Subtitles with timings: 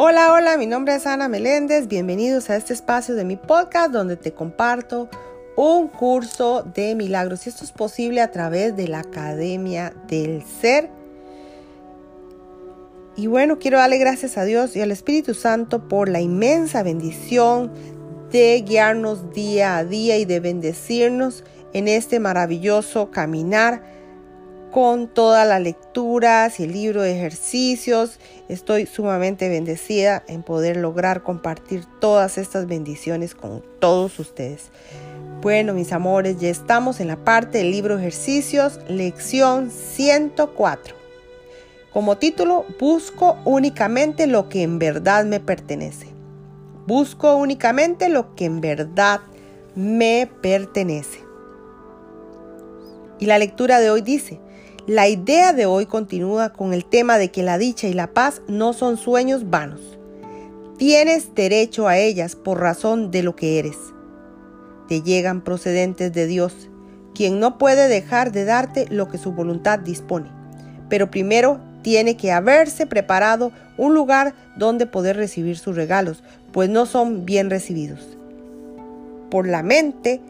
[0.00, 1.88] Hola, hola, mi nombre es Ana Meléndez.
[1.88, 5.08] Bienvenidos a este espacio de mi podcast donde te comparto
[5.56, 7.44] un curso de milagros.
[7.44, 10.88] Y esto es posible a través de la Academia del Ser.
[13.16, 17.72] Y bueno, quiero darle gracias a Dios y al Espíritu Santo por la inmensa bendición
[18.30, 21.42] de guiarnos día a día y de bendecirnos
[21.72, 23.97] en este maravilloso caminar
[24.70, 28.18] con todas las lecturas y el libro de ejercicios.
[28.48, 34.70] Estoy sumamente bendecida en poder lograr compartir todas estas bendiciones con todos ustedes.
[35.40, 40.96] Bueno, mis amores, ya estamos en la parte del libro de ejercicios, lección 104.
[41.92, 46.08] Como título, busco únicamente lo que en verdad me pertenece.
[46.86, 49.20] Busco únicamente lo que en verdad
[49.74, 51.20] me pertenece.
[53.18, 54.40] Y la lectura de hoy dice,
[54.88, 58.40] la idea de hoy continúa con el tema de que la dicha y la paz
[58.48, 59.98] no son sueños vanos.
[60.78, 63.76] Tienes derecho a ellas por razón de lo que eres.
[64.88, 66.70] Te llegan procedentes de Dios,
[67.14, 70.30] quien no puede dejar de darte lo que su voluntad dispone.
[70.88, 76.86] Pero primero tiene que haberse preparado un lugar donde poder recibir sus regalos, pues no
[76.86, 78.16] son bien recibidos
[79.30, 80.22] por la mente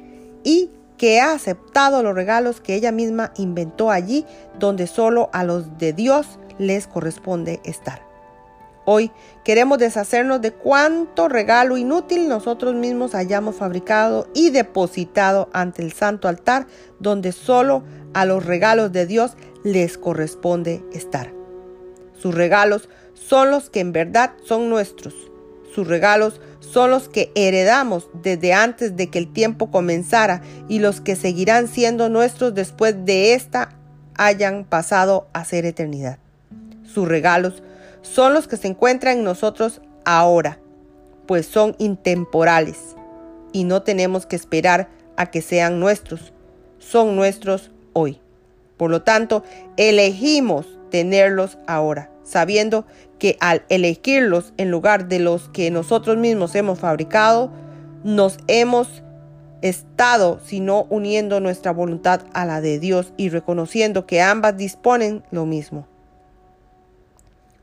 [0.43, 4.27] y que ha aceptado los regalos que ella misma inventó allí
[4.59, 8.07] donde solo a los de Dios les corresponde estar.
[8.85, 9.11] Hoy
[9.45, 16.27] queremos deshacernos de cuánto regalo inútil nosotros mismos hayamos fabricado y depositado ante el santo
[16.27, 16.67] altar
[16.99, 19.33] donde solo a los regalos de Dios
[19.63, 21.33] les corresponde estar.
[22.19, 25.15] Sus regalos son los que en verdad son nuestros.
[25.75, 31.01] Sus regalos son los que heredamos desde antes de que el tiempo comenzara y los
[31.01, 33.71] que seguirán siendo nuestros después de esta
[34.17, 36.19] hayan pasado a ser eternidad.
[36.83, 37.63] Sus regalos
[38.03, 40.59] son los que se encuentran en nosotros ahora,
[41.27, 42.79] pues son intemporales
[43.53, 46.33] y no tenemos que esperar a que sean nuestros,
[46.79, 48.21] son nuestros hoy.
[48.77, 49.43] Por lo tanto,
[49.77, 52.85] elegimos tenerlos ahora sabiendo
[53.19, 57.51] que al elegirlos en lugar de los que nosotros mismos hemos fabricado,
[58.05, 59.03] nos hemos
[59.63, 65.47] estado, sino uniendo nuestra voluntad a la de Dios y reconociendo que ambas disponen lo
[65.47, 65.89] mismo.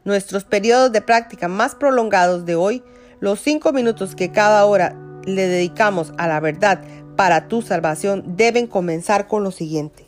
[0.03, 2.83] Nuestros periodos de práctica más prolongados de hoy,
[3.19, 4.95] los cinco minutos que cada hora
[5.25, 6.81] le dedicamos a la verdad
[7.15, 10.04] para tu salvación, deben comenzar con lo siguiente.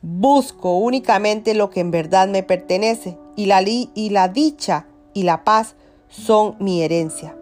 [0.00, 5.42] Busco únicamente lo que en verdad me pertenece y la, y la dicha y la
[5.42, 5.74] paz
[6.08, 7.36] son mi herencia.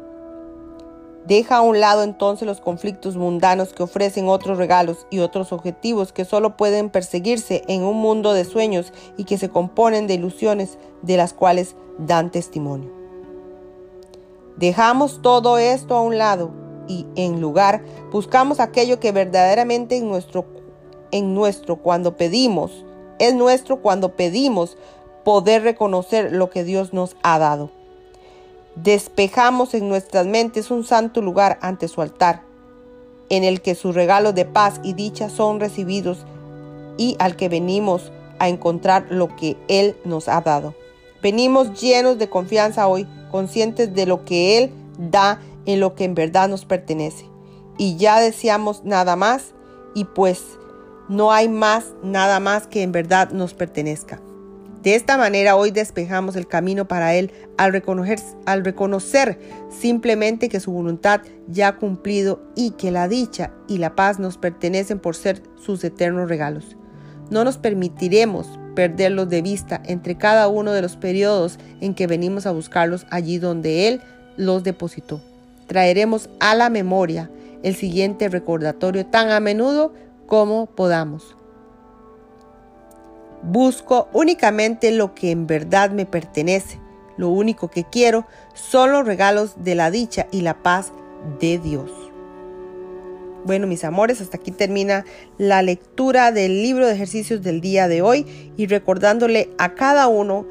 [1.27, 6.13] Deja a un lado entonces los conflictos mundanos que ofrecen otros regalos y otros objetivos
[6.13, 10.79] que solo pueden perseguirse en un mundo de sueños y que se componen de ilusiones
[11.03, 12.91] de las cuales dan testimonio.
[14.57, 16.53] Dejamos todo esto a un lado
[16.89, 20.47] y en lugar buscamos aquello que verdaderamente en nuestro
[21.11, 22.85] en nuestro cuando pedimos,
[23.19, 24.77] es nuestro cuando pedimos
[25.25, 27.71] poder reconocer lo que Dios nos ha dado.
[28.77, 32.43] Despejamos en nuestras mentes un santo lugar ante su altar,
[33.29, 36.19] en el que sus regalos de paz y dicha son recibidos
[36.97, 40.75] y al que venimos a encontrar lo que Él nos ha dado.
[41.23, 46.15] Venimos llenos de confianza hoy, conscientes de lo que Él da en lo que en
[46.15, 47.27] verdad nos pertenece.
[47.79, 49.55] Y ya deseamos nada más
[49.95, 50.45] y pues
[51.09, 54.21] no hay más, nada más que en verdad nos pertenezca.
[54.83, 60.61] De esta manera hoy despejamos el camino para Él al reconocer, al reconocer simplemente que
[60.61, 65.17] su voluntad ya ha cumplido y que la dicha y la paz nos pertenecen por
[65.17, 66.77] ser sus eternos regalos.
[67.31, 68.47] No nos permitiremos
[68.77, 73.39] perderlos de vista entre cada uno de los periodos en que venimos a buscarlos allí
[73.39, 74.01] donde Él
[74.37, 75.21] los depositó.
[75.67, 77.29] Traeremos a la memoria
[77.65, 79.93] el siguiente recordatorio tan a menudo
[80.27, 81.37] como podamos.
[83.43, 86.81] Busco únicamente lo que en verdad me pertenece.
[87.17, 90.93] Lo único que quiero son los regalos de la dicha y la paz
[91.41, 91.91] de Dios.
[93.45, 95.05] Bueno, mis amores, hasta aquí termina
[95.39, 100.47] la lectura del libro de ejercicios del día de hoy y recordándole a cada uno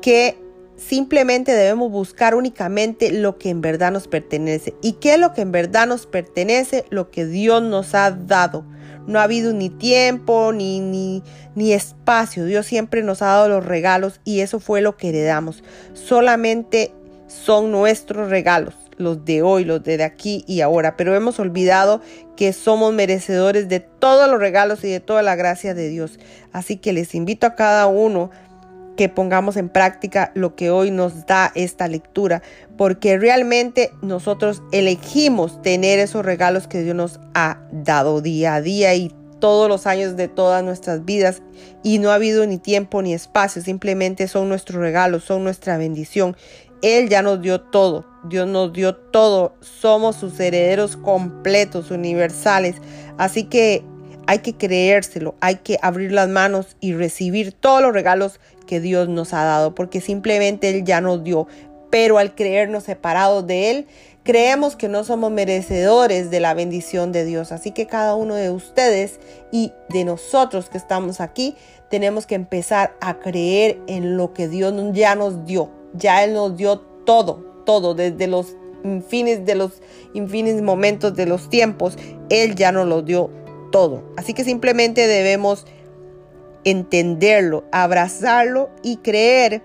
[0.00, 0.38] que
[0.76, 4.74] simplemente debemos buscar únicamente lo que en verdad nos pertenece.
[4.80, 6.84] ¿Y qué es lo que en verdad nos pertenece?
[6.88, 8.64] Lo que Dios nos ha dado
[9.06, 11.22] no ha habido ni tiempo ni, ni,
[11.54, 12.44] ni espacio.
[12.44, 15.62] Dios siempre nos ha dado los regalos y eso fue lo que heredamos.
[15.94, 16.92] Solamente
[17.26, 20.96] son nuestros regalos, los de hoy, los de aquí y ahora.
[20.96, 22.00] Pero hemos olvidado
[22.36, 26.18] que somos merecedores de todos los regalos y de toda la gracia de Dios.
[26.52, 28.30] Así que les invito a cada uno
[28.96, 32.42] que pongamos en práctica lo que hoy nos da esta lectura,
[32.76, 38.94] porque realmente nosotros elegimos tener esos regalos que Dios nos ha dado día a día
[38.94, 41.42] y todos los años de todas nuestras vidas
[41.82, 46.36] y no ha habido ni tiempo ni espacio, simplemente son nuestros regalos, son nuestra bendición.
[46.82, 52.76] Él ya nos dio todo, Dios nos dio todo, somos sus herederos completos, universales,
[53.18, 53.84] así que
[54.26, 59.08] hay que creérselo, hay que abrir las manos y recibir todos los regalos que Dios
[59.08, 61.46] nos ha dado, porque simplemente Él ya nos dio.
[61.90, 63.86] Pero al creernos separados de Él,
[64.24, 67.52] creemos que no somos merecedores de la bendición de Dios.
[67.52, 69.20] Así que cada uno de ustedes
[69.52, 71.54] y de nosotros que estamos aquí,
[71.88, 75.70] tenemos que empezar a creer en lo que Dios ya nos dio.
[75.94, 79.80] Ya Él nos dio todo, todo, desde los infines de los
[80.12, 81.96] infines momentos de los tiempos,
[82.28, 83.30] Él ya nos lo dio
[83.70, 84.02] todo.
[84.16, 85.66] Así que simplemente debemos
[86.64, 89.62] entenderlo, abrazarlo y creer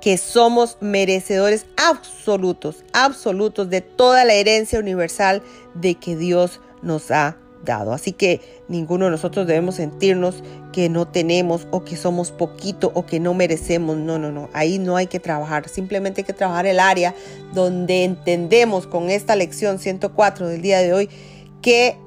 [0.00, 5.42] que somos merecedores absolutos, absolutos de toda la herencia universal
[5.74, 7.92] de que Dios nos ha dado.
[7.92, 10.42] Así que ninguno de nosotros debemos sentirnos
[10.72, 13.96] que no tenemos o que somos poquito o que no merecemos.
[13.96, 14.48] No, no, no.
[14.52, 15.68] Ahí no hay que trabajar.
[15.68, 17.14] Simplemente hay que trabajar el área
[17.52, 21.10] donde entendemos con esta lección 104 del día de hoy
[21.60, 21.98] que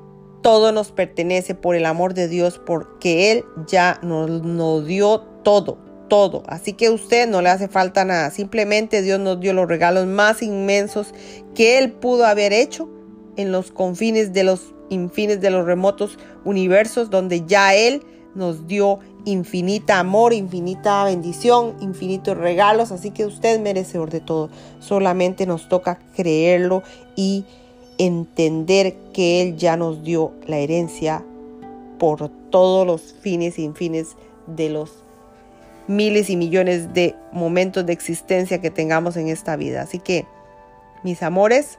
[0.43, 5.79] todo nos pertenece por el amor de Dios, porque Él ya nos, dio todo,
[6.09, 6.43] todo.
[6.45, 8.29] Así que a usted no le hace falta nada.
[8.29, 11.13] Simplemente Dios nos dio los regalos más inmensos
[11.55, 12.87] que Él pudo haber hecho
[13.37, 18.03] en los confines de los infines de los remotos universos, donde ya Él
[18.35, 22.91] nos dio infinita amor, infinita bendición, infinitos regalos.
[22.91, 24.49] Así que usted merecedor de todo.
[24.79, 26.83] Solamente nos toca creerlo
[27.15, 27.45] y
[27.97, 31.23] entender que Él ya nos dio la herencia
[31.99, 34.15] por todos los fines y infines
[34.47, 34.91] de los
[35.87, 39.81] miles y millones de momentos de existencia que tengamos en esta vida.
[39.81, 40.25] Así que,
[41.03, 41.77] mis amores,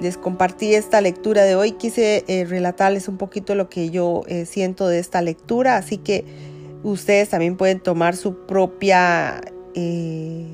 [0.00, 1.72] les compartí esta lectura de hoy.
[1.72, 5.76] Quise eh, relatarles un poquito lo que yo eh, siento de esta lectura.
[5.76, 6.24] Así que
[6.82, 9.40] ustedes también pueden tomar su propia...
[9.74, 10.46] Eh,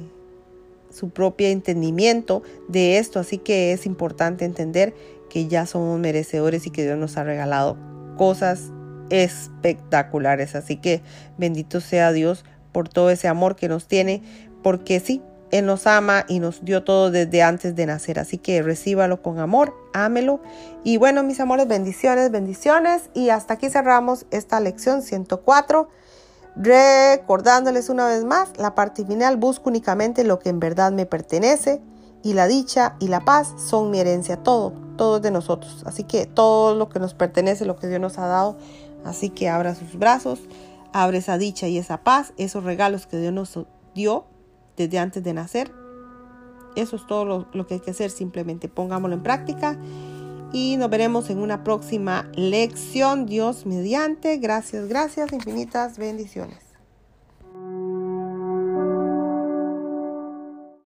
[0.96, 3.20] su propio entendimiento de esto.
[3.20, 4.94] Así que es importante entender
[5.28, 7.76] que ya somos merecedores y que Dios nos ha regalado
[8.16, 8.70] cosas
[9.10, 10.54] espectaculares.
[10.54, 11.02] Así que
[11.37, 14.22] bendito sea Dios por todo ese amor que nos tiene,
[14.62, 18.19] porque sí, Él nos ama y nos dio todo desde antes de nacer.
[18.19, 20.40] Así que recíbalo con amor, ámelo.
[20.82, 23.10] Y bueno, mis amores, bendiciones, bendiciones.
[23.12, 25.88] Y hasta aquí cerramos esta lección 104.
[26.56, 31.82] Recordándoles una vez más, la parte final busco únicamente lo que en verdad me pertenece
[32.23, 35.82] y la dicha y la paz son mi herencia, todo, todo es de nosotros.
[35.85, 38.56] Así que todo lo que nos pertenece, lo que Dios nos ha dado,
[39.05, 40.41] así que abra sus brazos,
[40.94, 43.58] abre esa dicha y esa paz, esos regalos que Dios nos
[43.94, 44.25] dio
[44.79, 45.70] desde antes de nacer.
[46.75, 49.79] Eso es todo lo, lo que hay que hacer, simplemente pongámoslo en práctica
[50.52, 53.26] y nos veremos en una próxima lección.
[53.26, 54.37] Dios mediante.
[54.38, 56.66] Gracias, gracias, infinitas bendiciones.